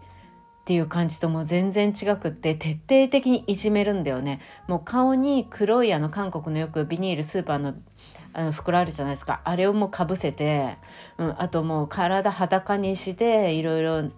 [0.66, 4.40] ていう感じとも全然違くって徹底的にいじめるんだよね。
[4.68, 7.74] もう顔に黒いあの韓国のよくビニールスーパーの
[8.34, 9.42] あの袋あるじゃないですか。
[9.44, 10.78] あれをもうかぶせて、
[11.18, 14.12] うん、あともう体裸にしていろいろ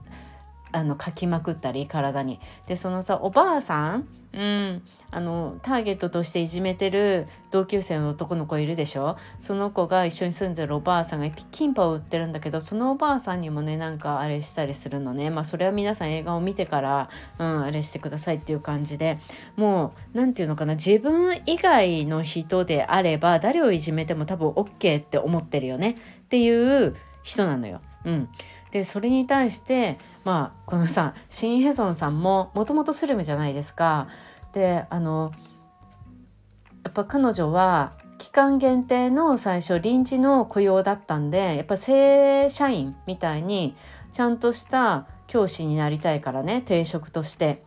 [0.76, 2.40] あの書きまくったり体に。
[2.68, 9.16] でそのさおばあさんうん、あのターゲットとしていじめてる同級生の男の子いるでしょ？
[9.40, 15.30] その子が一緒に住んでるおばあさんがキンパを売ってるんだけどそのおばあさんにもねなんかあれしたりするのね。
[15.30, 17.10] まあそれは皆さん映画を見てから、
[17.40, 19.20] うん、あれしてくださいっていう感じで。
[19.56, 25.92] もう何て言うのかな自分以外の人であれば誰をいじめても多分 OK って思ってるよね。
[26.26, 27.80] っていう人なのよ。
[28.04, 28.30] うん、
[28.76, 34.10] でそれに対してまあこのさシン・ヘソンさんももともとスルムじゃないですか。
[34.52, 35.32] であの
[36.84, 43.78] やっぱ彼女は期間限定の最初臨時の雇用だったんでやっぱ正社員みたいに
[44.12, 47.64] ちゃんとした教師になりたいからね定職として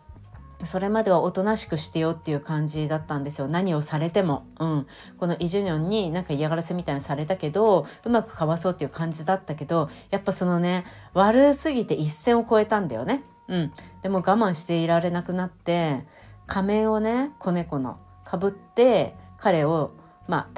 [0.65, 3.47] それまではおとなしくしてよっていう感じだったんですよ。
[3.47, 16.05] 何をされても、うん、このイ・ジュニョンになんか嫌がらせみたいにされたけどうまくかわそうっていう感じだったけどやっぱそのね悪すぎて一線を越えたんだよね、うん、でも我慢していられなくなって
[16.47, 19.93] 仮面をね子猫のかぶって彼を
[20.27, 20.51] ま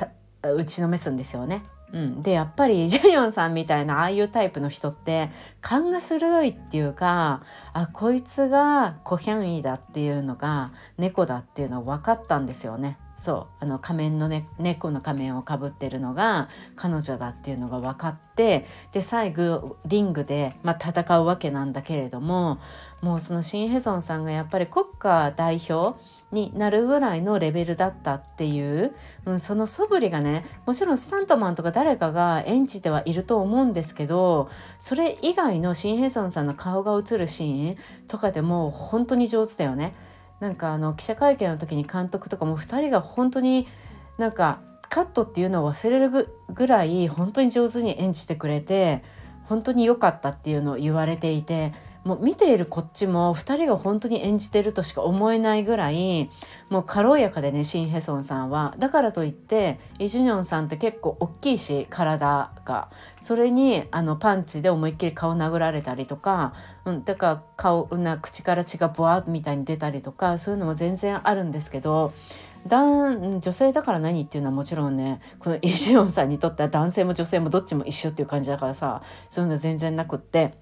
[0.42, 1.62] あ打ちのめすんですよね。
[1.92, 12.98] うん、でやっぱり ジュニョンさんみたいなああいうタイプの人って勘が鋭いっていうかあこいつがコヒャンイだっていうのが猫だっていうのは分かったんですよね。
[13.20, 22.60] そうあの仮面の、ね、猫の仮面をかぶってるのが彼女だっていうのが分かってで最後リングで、まあ、戦うわけなんだけれども
[23.02, 26.00] もうそのシン・ヘソンさんがやっぱり国家代表
[26.32, 39.94] になるぐらいのレベルだったっていう、うん、その素振りがねもちろんスタントマンとか誰かが演じてはいると思うんですけどそれ以外のシン・ヘソンさんの顔が映るシーンとかでも本当に上手だよね。
[40.38, 43.68] なんかあの記者会見の時に監督とかも2人が本当に
[44.16, 46.10] なんかカットっていうのを忘れる
[46.48, 49.04] ぐらい本当に上手に演じてくれて
[49.44, 56.30] 本当に良かったっていうのを言われていてもう見ているこっちも2人が本当に演じてるとしか思えないぐらい
[56.70, 62.88] もう軽やかでねシン・ヘソンさんはだからといってイ・ジュニョンさんって結構大きいし体が
[63.20, 66.54] それにあのパンチで思いっきり顔殴られたりとか、
[66.86, 72.14] うん、だから顔な口から血がボワーみたいに出たりとかそういうのも全然あるんですけど
[72.66, 80.54] 女性だから何っていうのはもちろんねこの イ・ジュニョンさんにとっては男性も女性もどっちも一緒っていう感じだからさそういうの全然なくって。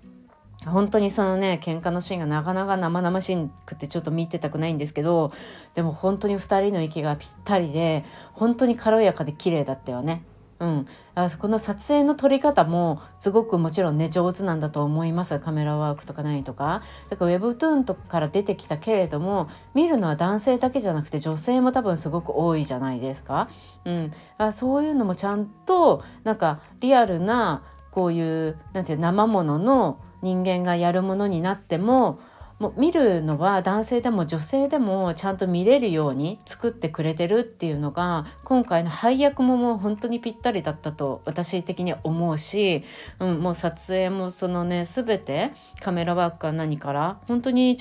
[0.67, 5.33] 本当にそのね喧嘩のシーンがなかなか生々しくてちょっと見てたくないんですけど
[5.75, 10.23] でも本当に2人の息がぴったりで本当に軽やかで綺麗だったよね。
[10.61, 15.39] うん、あこの撮影の撮り方もすごくもちろんね上手なんだと思います。
[15.39, 16.83] カメラワークとか何とか。
[17.11, 23.49] だから Webtoon とかから出てきたけれども見るのは男性だけじゃなくて女性も多分すごく多いじゃないですか、
[23.85, 32.21] うん、あそういうのもちゃんとなんかリアルなこういうなんていう生ものの人間がやるものになっても
[32.59, 42.85] もう見るのは男性でも女性でもちゃんと見れるように作ってくれてるっていうのが今回の配役ももう本当にぴったりだったと私的には思うし、
[43.21, 47.77] うん、もう撮影もそのね全てカメラワークか何から本当に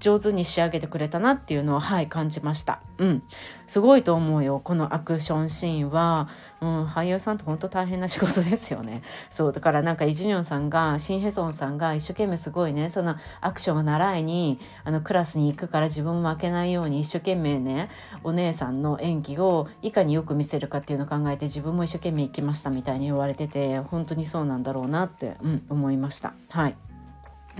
[0.00, 2.80] 上手に仕上げてくれたなっていうのははい感じました。
[2.98, 3.22] うん。
[3.66, 6.28] すごいと思うよこのアクションシーンは、
[6.60, 9.02] うん、俳優さんって本当大変な仕事ですよね。
[9.30, 17.90] そうだからなんかイ・ジュニョンさんがシン・ヘソンさんが一生懸命すごいねそのアクションを習いにあのクラスに行くから自分も負けないように一生懸命ね
[18.24, 26.32] お姉さんの演技をいかによく見せるかっていうのを考えて自分も一生懸命行きましたみたいに言われてて本当にそうなんだろうなって、うん、思いました。
[26.48, 26.89] はい。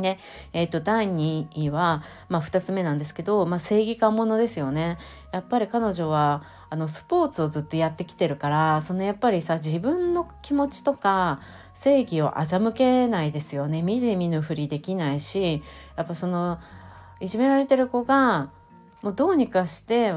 [0.00, 0.18] で、
[0.52, 4.98] えー、と第2位は、まあ、2つ目なんですけど、まあ、正義感者ですよね。
[5.32, 11.40] やっぱり彼女はあのスポーツをずっとやってきてるからそのやっぱりさ自分の気持ちとか
[11.74, 15.62] 正義を欺けないですよね見て見ぬふりできないし
[15.96, 16.60] やっぱその
[17.18, 18.50] いじめられてる子が
[19.02, 20.12] もうどうにかして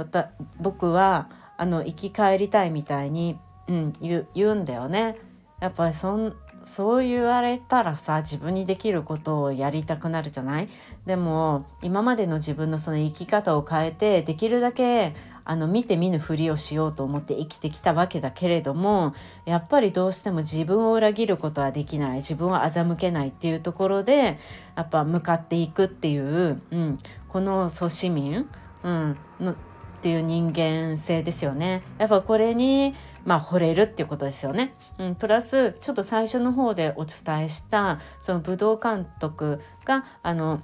[0.60, 5.18] 僕はあの生き返りたいみたいに、うん、言うんだよね。
[5.60, 10.70] やっぱりそんそう言われたらさ自分にできることをやりたくなるじゃない？
[11.06, 19.14] でも今までの自分のその生き方を変えてできるだけあの見て見ぬふりをしようと思って生きてきたわけだけれども
[19.46, 24.40] やっぱりどうしても自分を裏切ることはできない自分を欺けないっていうところで
[24.78, 28.48] やっぱ向かっていくっていう、うん、この祖市民、
[28.84, 29.56] うん、のっ
[30.02, 31.82] ていう人間性ですよね。
[31.98, 34.74] やっぱこれにまあ、惚れるっていうことですよね。
[34.98, 40.62] うん、プラスちょっと最初の方でお伝えしたその武道監督があの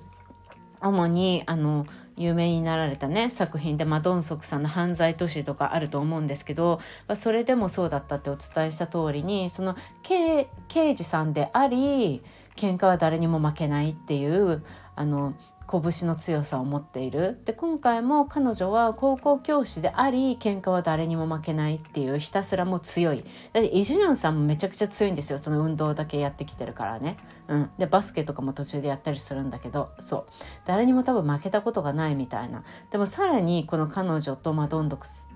[0.81, 1.85] 主にあの
[2.17, 12.21] 有名になられたね作品で、マドンソクさんの「犯罪都市」とかあると思うんですけど、まあ、それでもそうだったってお伝えした通りにその刑事さんであり
[12.57, 14.63] 喧嘩は誰にも負けないっていう
[14.97, 15.33] あの
[15.69, 17.39] 拳の強さを持っている。
[17.45, 23.23] で今回も彼女は高校教師であり喧嘩は誰にも負けないっていうひたすらもう強い。
[23.53, 25.37] だってイ・ジュニョンさんもめちゃくちゃ強いんですよ。
[25.37, 29.89] その運動だけやってきてるからね、うん、でバスケとかも途中でやったりするんだけど。
[29.99, 30.25] そう。
[30.65, 32.63] 誰にも多分負けたことがないみたいな。
[32.91, 35.29] でもさらにこの彼女とマドンドクス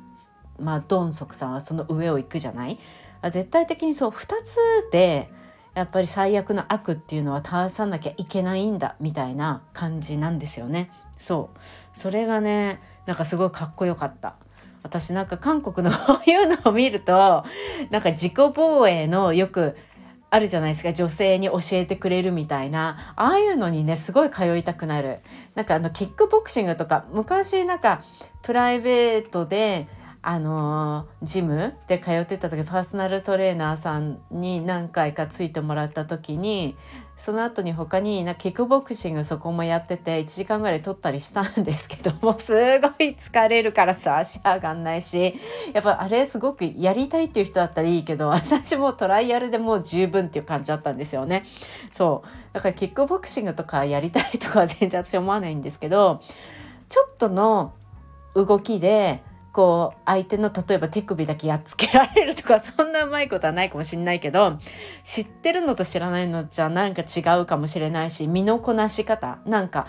[0.60, 2.80] まあ、ドンソクさんはその上を行くじゃない？
[3.24, 4.12] 絶対的にそう。
[4.12, 4.58] 2つ
[4.92, 5.32] で
[5.76, 10.92] やっぱり最悪の悪っていうのは倒さなきゃいけないんだみたいな感じなんですよね。
[11.18, 11.60] そう
[11.98, 14.36] それがねなんかすごいかっこよかった。
[14.84, 17.46] 私なんか韓国のこういうのを見ると
[17.90, 19.78] なんか自己防衛のよく
[20.30, 25.20] あるじゃないですか女性に教えてくれるみたいなああいうのにねすごい通いたくなる
[25.56, 28.04] なんかあのキックボクシングとか昔なんか
[28.42, 29.88] プライベートで
[30.26, 36.78] あのジムで通ってた時パーソナルトレーナーさんに何回かついてもらった時に
[37.18, 45.36] その後に他になキックボクシングそこもやってて1時間ぐらい取ったりしたんですけどもすごい疲れるからさ足上がんないし
[45.74, 51.44] やっぱあれすごくやりたいっていう人だったらいいけど私もトライアルでもう十分っていう感じだったんですよね。
[51.92, 56.22] そうだからキックボクシングとかやりたいとかは全然私思わないんですけど
[56.88, 57.74] ちょっとの
[58.36, 59.22] 動きで
[59.54, 64.58] こう相手の例えば手首だけやっつけられるとかそんなうまいことはないかもしんないけど
[65.04, 69.88] 知ってるのと知らないのじゃなんか違うかもしれないし身のこなし方なんか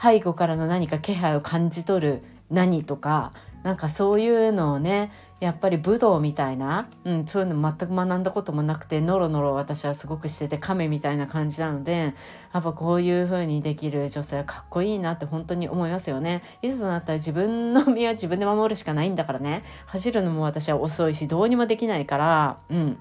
[0.00, 12.14] 背後からの何か気配を感じ取る何とかなんかそういうのをねやっぱり武道みたいな、うん、そういうの全く学んだこともなくてノロノロ私はすごくしてて亀みたいな感じなので
[12.52, 16.42] やっぱこういう風にできる女性はかっこいいなって本当に思いますよね。
[16.62, 22.98] いつとなったら自分の身は自分で守るしかないんだからね走るのも私は遅いしどうにもできないからうん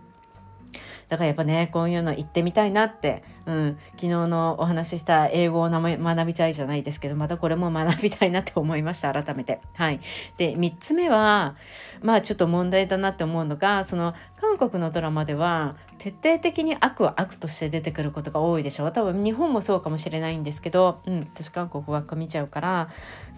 [1.10, 9.62] だからやっぱねこういうの行ってみたいなって、うん、昨日のお話しした英語を学びたいじゃないですけどまたこれも学びたいなって思いました改めて。
[9.76, 10.02] はい、
[10.38, 11.56] で3つ目は
[12.02, 18.86] まあちょっと問題だなって思うのがその韓国のドラマでは徹底的に悪は悪として出てくることが多いでしょ。
[18.86, 22.90] う多分日本もそうかもしれないんですけど、うん、私韓国ばっか見ちゃうから。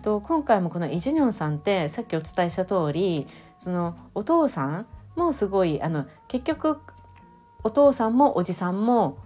[0.01, 3.27] と今回もこのイ・ジュニョンさんってさっきお伝えした通り
[3.58, 6.79] そのお父さんもすごいあの結局
[7.63, 9.17] お父さんもおじさんも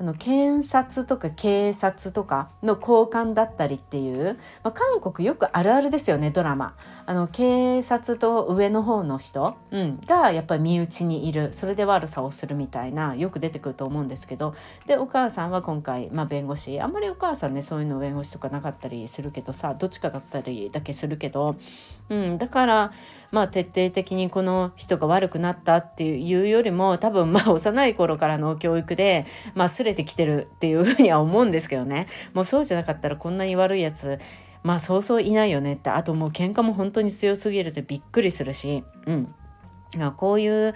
[0.00, 6.74] あの検察とか警察とかの交換だったりっていう、まあ、韓国よくあるあるですよねドラマ。
[7.04, 14.54] あの警察と上の方の人、うん、がやっぱり身内にいるそれで悪さをするみたいなよく出てくると思うんですけど
[14.86, 16.80] でお母さんは今回、まあ、弁護士。
[16.80, 21.56] あんまりお母さんねそういうの弁護士とかなかったりするけどさどっちかだったりだけするけど、
[22.08, 22.92] うん、だから
[23.30, 32.08] まあ徹底的にこの人が悪くなったっていうよりも多分まあ幼い頃からの教育でまあすれてきてるっていうふうには思うんですけどね。
[32.34, 34.18] もうそうじゃなかったらこんなに悪いやつ
[34.62, 35.90] まあそうそういないよねって。
[35.90, 39.34] あともう喧嘩も本当に強すぎるってびっくりするしうん。
[40.16, 40.74] こういう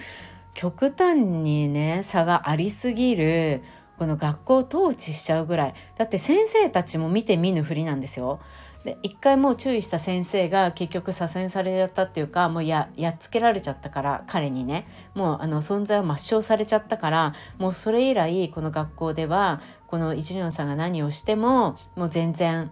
[0.55, 3.62] 極端にね差がありすぎる
[3.98, 5.74] この学校を統治しちゃうぐらい。
[5.96, 8.40] だって先生たちも見て見ぬふりなんですよ。
[8.85, 14.87] で一回もう注意した先生が結局左遷されちゃったっていうかもうややっつけられちゃったから彼にね。
[15.14, 22.70] もうあの存在を抹消されちゃったからもうそれ以来この学校ではこのイ・ジュニョンさんが何をしてももう全然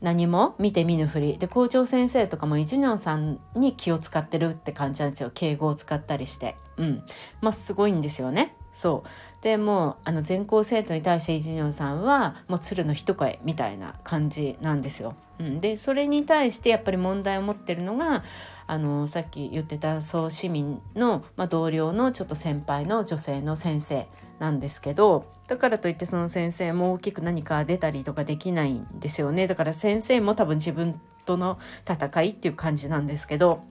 [0.00, 1.38] 何も見て見ぬふり。
[1.38, 5.30] で校長先生とかもイ・ジュニョンさんに気を使ってるって感じなんですよ。
[5.32, 6.56] 敬語を使ったりして。
[6.78, 7.02] うん。
[7.40, 8.56] まあすごいんですよね。
[8.72, 9.08] そう。
[9.44, 15.16] でもうあの全校生徒に対してイ・ジニョンさんはもう鶴の一声みたいな感じなんですよ。
[15.38, 18.24] うん、でそれに対してやっぱり問題を持ってるのが
[18.66, 24.06] あのさっき言ってた総市民の、まあ、同僚のちょっと先輩の女性の先生
[24.38, 33.62] なんですけどだからといってその先生も大きく何か出たりとかできないんですよねだから先生も多分自分との戦いっていう感じなんですけど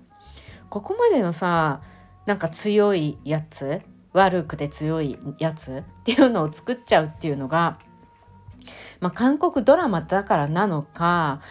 [0.69, 1.81] ここまでのさ
[2.27, 3.81] なんか強いやつ
[4.13, 7.79] 悪くて強いやつっていうのを作っちゃうっていうのが、
[8.99, 11.41] まあ、韓国ドラマだからなのか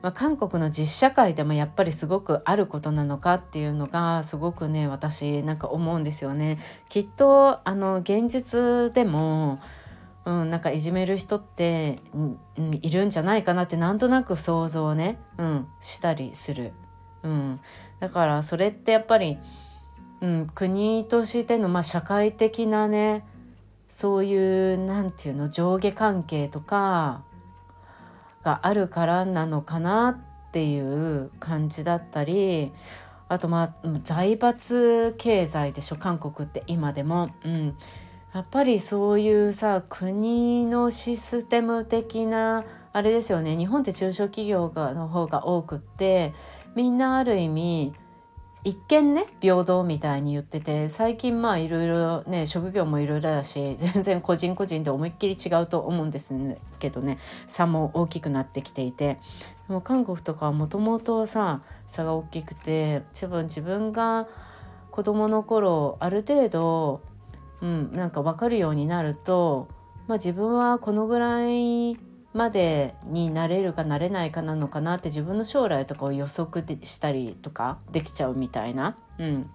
[0.00, 6.58] まあ、韓国の実社会でもやっぱりすごくあることなのかっていうのがすごくね私なんか思うんですよね。
[6.88, 9.60] きっとあの現実でも
[10.24, 16.74] うん、なんかいじめる人って、うん、いるんじゃないかなってなんとなく想像ね、うん、したりする、
[17.22, 17.60] うん、
[17.98, 19.38] だからそれってやっぱり、
[20.20, 23.24] うん、国としての、まあ、社会的なね
[23.88, 27.22] そういう何て言うの上下関係とか
[28.42, 32.72] があるからなのかなっていう感じだったり
[33.28, 37.76] あとまあ財閥経済でしょ韓国って今でも、うん、
[38.34, 46.34] やっぱりそういうさ国のシステム的なあれですよね日本って中小企業がの方が多くって
[46.74, 47.94] みんなある意味
[48.68, 56.34] 一見ね平等みたいに言ってて最近まあいろいろね職業もいろいろだし 全然個人個人で思いっきり違うと思うんです
[56.78, 59.20] けどね差も大きくなってきていて。
[59.68, 64.26] でも韓国とかはもともとさ差が大きくて多分自分が
[64.90, 67.00] 子供の頃ある程度、
[67.62, 69.68] うん、なんか分かるようになると、
[70.06, 71.98] まあ、自分はこのぐらい
[72.38, 79.50] までになれるかなれないかなのかなって自分の将来とかを予測でしたりとかできちゃうみたいな、うん、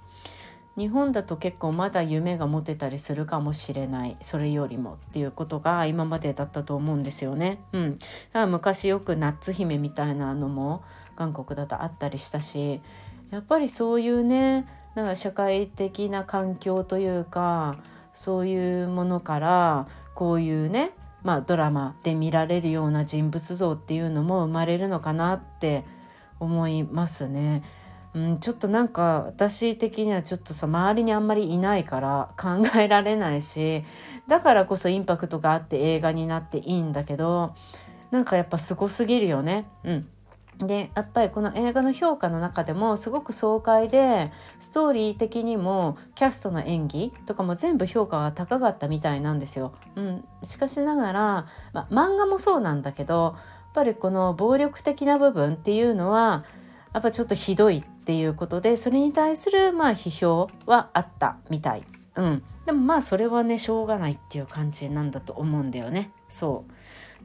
[0.78, 4.18] 日本だと結構まだ夢が持てたりするかもしれない。
[4.22, 7.60] それよりもっていうことが今までだったと思うんですよね。
[7.72, 10.84] うん、だから昔よくナッツ姫みたいなのも
[11.16, 12.82] 韓国だとあったりしたし
[13.32, 17.78] やっぱりそういうねなんか社会的な環境というか
[18.14, 20.92] そういうものからこういうね
[21.24, 25.86] まあ、ドラマで見られるような人物像っていうのも生まれるのかなって
[26.40, 27.64] 思いますね。
[28.14, 33.84] うん、ちょっとなんか私的にはちょっとさ周りにあんまりいないから考えられないし
[34.28, 37.56] だからこそインパクトがあって映画になっていいんだけど
[38.12, 39.66] なんかやっぱすごすぎるよね。
[39.84, 40.08] うん
[40.60, 49.74] でやっぱりこの映画の評価の中でもすごく爽快でストーリー的にもキャストの演技とかも全部評価が高かったみたいなんですよ。
[49.96, 53.40] うん、しかしながら、ま漫画もそうなんだけどや
[53.72, 56.46] っぱりこの暴力的な部分っていうのは
[56.94, 61.84] やっぱちょっとひどいっていうことでそれに対するまあ批評はあったみたい。
[62.16, 66.12] うん、でもまあそれはねしょうがないっていう感じなんだと思うんだよね。
[66.30, 66.73] そう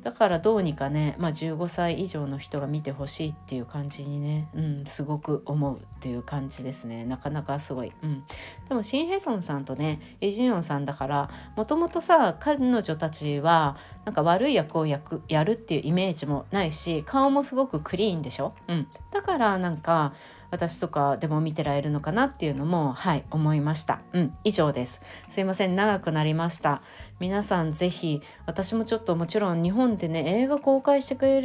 [0.03, 7.05] だからどうにかね、まあ、15歳以上の人が見てほしいっていう感じにね、うん、すごく思うっていう感じですね。
[7.05, 8.25] なかなかすごい、うん、
[8.69, 20.15] でもシン・ヘソンさんとねイ・ジュンさんだからもともとさ彼女たちはなんか悪い役をやくやるっていうイメージもないし顔もすごくクリーンでしょ、うん、だからなんか
[20.51, 24.01] 私とかでも見てられるのかなっていうのもはい思いました。
[24.13, 25.01] うん以上です。
[25.29, 26.83] すいません長くなりました。
[27.21, 31.43] 皆さんぜひ私もちょっともちろん日本でね映画公開してくれ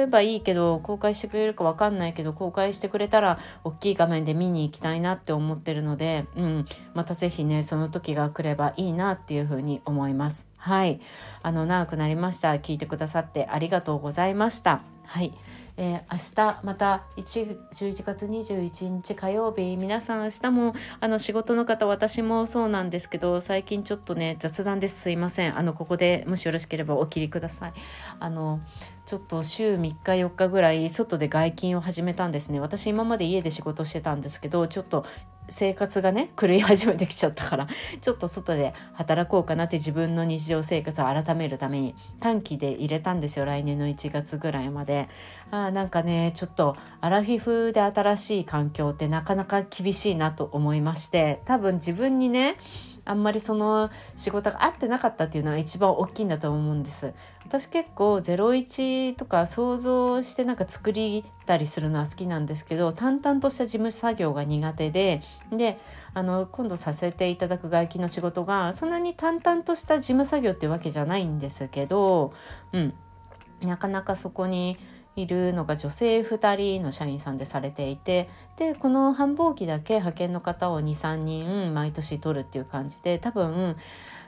[0.00, 10.46] ればいいけど公開してくれるか分かんないけど公開してくれたら大きい画面で見に行きたいなって思ってるので、うん、またぜひねその時が来ればいいなっていうふうに思います。
[10.56, 11.00] はい。
[11.42, 12.52] あの長くなりました。
[12.54, 14.80] 聞いてくださってありがとうございました。
[15.04, 15.32] はい。
[15.76, 19.76] えー、明日また11月21日火曜日。
[19.76, 25.58] 皆さん明日もあの仕事の方私もそうなんですけど最近ちょっとね雑談ですすいません。
[25.58, 27.72] あのここでもしよろしければお切りください。
[28.20, 28.60] あの
[29.06, 32.58] ちょっと週3日4日ぐらい外で外勤を始めたんですね。
[32.58, 35.06] 私今まで家で仕事してたんですけどちょっと
[35.48, 37.68] 生活がね狂い始めてきちゃったから
[38.00, 43.44] ちょっと外で働こうかなって自分の日常生活を改めるために短期で入れたんですよ。
[43.44, 45.08] 来年の1月ぐらいまで。
[45.52, 52.56] あなんかねちょっとアラフィフで新しい環境ってなかなか厳しいなと思いまして多分自分にね
[53.04, 57.14] あんまりその仕事が合ってなかったっていうのは一番大きいんだと思うんです。
[57.48, 65.22] 私結構01とか想像してなんか作りたりするのは好きなんですけど淡々とした事務作業が苦手で
[65.52, 65.78] で
[66.12, 72.32] あの今度させていただく外気の仕事がそんなに淡々とした事務作業ってわけじゃないんですけど
[72.72, 72.94] うん。
[73.62, 74.76] なかなかそこに
[75.14, 78.28] いるのが女性2人の社員さんでされていて
[78.58, 83.76] でこの繁忙期だけ派遣の方を23人毎年取るっていう感じで多分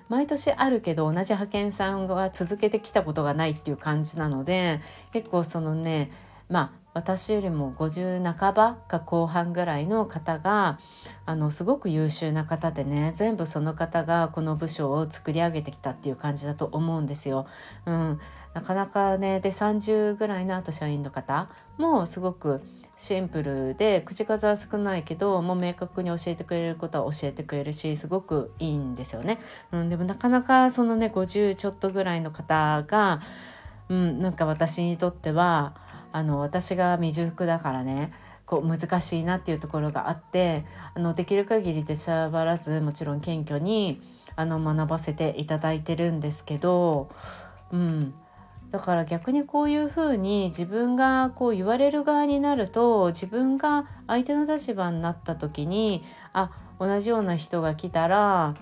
[0.08, 4.80] 毎年あるけど同じ派遣さんが続けてきたことがないっていう感じなので
[5.12, 6.10] 結構そのね
[6.48, 10.80] まあ私よりも50半ばか後半ぐらいの方が
[11.26, 17.46] あのすごく優秀な方でね全部その方がこの部署を作り上げてきたっていう感じだと思うんですよ。
[17.86, 18.20] うん、
[18.54, 22.62] なかなかねで30ぐらいのあと社員の方もすごく
[22.98, 29.38] シンプルで口数は少ないけどもう明確に教えてくれることは教えてくれるしすごくいいんですよね。
[29.70, 33.22] うん、でもなかなかそのね50ちょっとぐらいの方が、
[33.88, 35.76] うん、なんか私にとっては
[36.12, 38.12] あの私が未熟だからね
[38.46, 44.02] こう難しいなっていうところがあってあのできる限りでしゃばらずもちろん謙虚に
[44.34, 47.10] あの学ばせていただいてるんですけど、
[47.70, 48.14] うん、
[48.70, 58.56] だから逆にこういうふうに自分がこう言われる側になると自分が相手の立場になった時にあ同じような人が来たら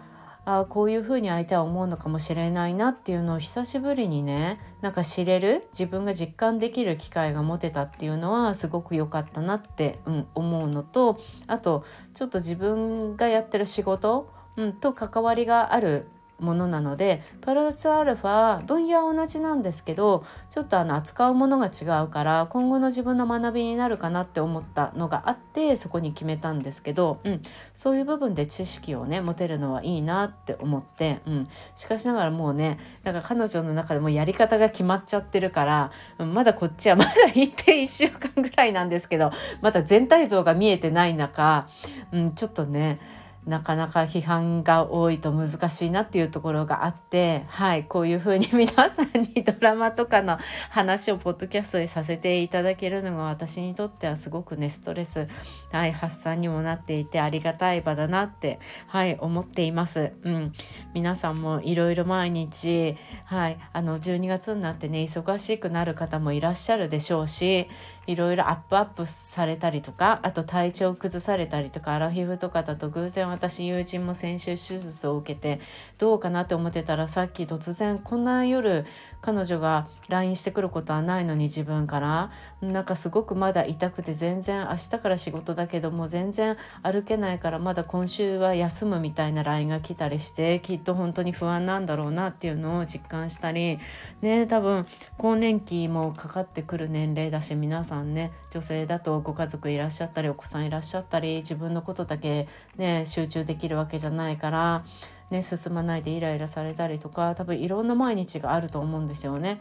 [0.49, 11.85] あこういうふうに相手は思うのかもしれないなっていうのを久しぶりにねなんか知れる自分が実感できる機会が持てたっていうのはすごく良かったなって、うん、思うのとあと
[12.15, 16.07] ちょっと自分がやってる仕事、うん、と関わりがある
[16.39, 27.43] ものなのでプラスアルファ分野は同じなんですけどちょっとあの扱うものが違うから今後の自分の学びになるかなって思ったのがあってそこに決めたんですけど、うん、
[27.75, 39.33] そういう部分で知識をね持てるのはいいなって思って、うん、しかしながらもうねなんか彼女の中でもやり方が決まっちゃってるから、うん、まだこっちはまだ行って 1週間ぐらいなんですけど
[39.63, 41.67] まだ全体像が見えてない中、
[42.13, 43.01] うん、ちょっとね
[43.47, 50.39] なかなか批判が多いと難しいなっていうところがあってはいこういうふうに皆さんにドラマとかの
[50.71, 55.29] 話をポッドキャストでさせていただけるのが私にとってはすごくねストレス、
[55.71, 60.13] はい、発散にもなっていてありがたい場だなってはい思っています。
[60.23, 60.53] うん、
[60.93, 67.69] 皆さんもいろいろ毎日はいあの12月になってね忙しくなる方もいらっしゃるでしょうし
[68.07, 75.61] いろいろアップアップされたりとかあと体調崩されたりとかアラフィフとかだと偶然私友人も先週手術を受けて
[75.99, 78.87] どうかなって思ってたらさっき突然こんな夜
[79.21, 82.31] 彼女が LINE してくることはないのに自分から。
[82.63, 93.79] なんかすごくまだ痛くて全然明日から仕事だけども全然歩けないからまだ今週は休むみたいな LINE が来たりしてきっと本当に不安なんだろうなっていうのを実感したり。
[94.23, 94.87] ね多分
[95.19, 104.85] 更年期もかかってくる年齢だし皆さんね女性だとご家族いらっしゃったりお子さんいらっしゃったり自分のことだけね集中できるわけじゃないから。
[105.31, 109.61] ね、進まないでイライラされたりとか多分いろんな毎日があると思うんですよね。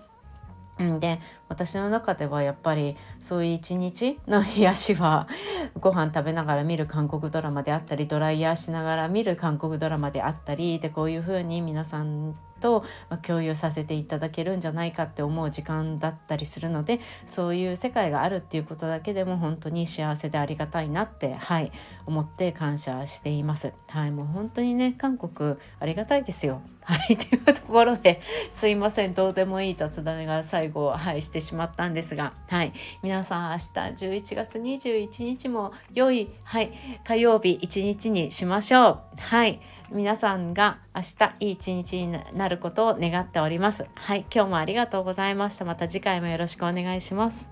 [0.77, 5.27] で私の中ではやっぱりそういう一日の癒しは
[5.79, 12.83] ご飯食べながら見る韓国ドラマであったりドライヤーしながら見る韓国ドラマであったりでこういうふうに皆さんと
[13.21, 21.71] 共有させていただけるんじゃないかって思う時間だったりするのでそういう世界があるっていうことだけでも本当に幸せでありがたいなってはい
[22.05, 23.73] 思って感謝しています。
[23.87, 26.61] はいもう本当にね韓国ありがたいですよ。
[26.85, 33.63] はい、というところですいませんどうでもいい雑談が最後、はい、してしまったんですが、はい、皆さん明日
[34.05, 36.71] 11月21日も良い、はい、
[37.03, 38.99] 火曜日一日にしましょう。
[39.17, 39.59] はい
[39.91, 43.85] 皆さんが明日いい一日になることを願っております。
[43.95, 45.65] はい、今日もありがとうございました。
[45.65, 47.49] また次回もよろしくお願いします。